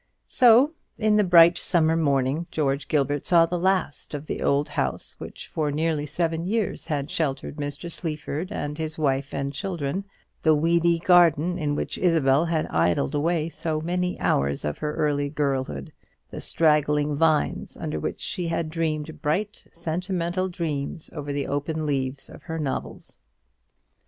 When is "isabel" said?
11.99-12.45